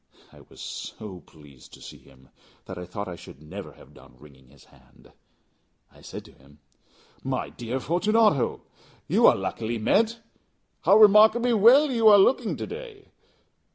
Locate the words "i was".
0.31-0.59